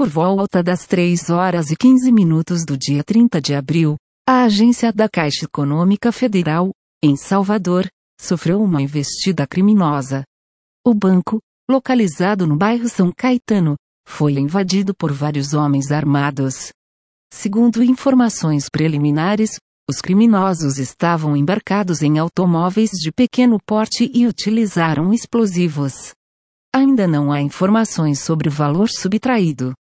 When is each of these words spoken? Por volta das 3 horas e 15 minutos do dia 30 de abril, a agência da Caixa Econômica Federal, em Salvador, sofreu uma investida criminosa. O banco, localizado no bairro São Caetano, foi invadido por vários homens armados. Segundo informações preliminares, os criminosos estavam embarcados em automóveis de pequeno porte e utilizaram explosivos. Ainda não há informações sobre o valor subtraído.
Por 0.00 0.08
volta 0.08 0.62
das 0.62 0.86
3 0.86 1.28
horas 1.28 1.70
e 1.70 1.76
15 1.76 2.10
minutos 2.10 2.64
do 2.64 2.74
dia 2.74 3.04
30 3.04 3.38
de 3.38 3.54
abril, 3.54 3.96
a 4.26 4.44
agência 4.44 4.90
da 4.90 5.06
Caixa 5.10 5.44
Econômica 5.44 6.10
Federal, 6.10 6.70
em 7.04 7.16
Salvador, 7.16 7.86
sofreu 8.18 8.62
uma 8.62 8.80
investida 8.80 9.46
criminosa. 9.46 10.24
O 10.86 10.94
banco, 10.94 11.38
localizado 11.70 12.46
no 12.46 12.56
bairro 12.56 12.88
São 12.88 13.12
Caetano, 13.14 13.76
foi 14.08 14.38
invadido 14.38 14.94
por 14.94 15.12
vários 15.12 15.52
homens 15.52 15.90
armados. 15.90 16.70
Segundo 17.30 17.82
informações 17.82 18.70
preliminares, 18.70 19.58
os 19.86 20.00
criminosos 20.00 20.78
estavam 20.78 21.36
embarcados 21.36 22.00
em 22.00 22.18
automóveis 22.18 22.88
de 22.92 23.12
pequeno 23.12 23.58
porte 23.66 24.10
e 24.14 24.26
utilizaram 24.26 25.12
explosivos. 25.12 26.12
Ainda 26.74 27.06
não 27.06 27.30
há 27.30 27.42
informações 27.42 28.20
sobre 28.20 28.48
o 28.48 28.50
valor 28.50 28.88
subtraído. 28.88 29.74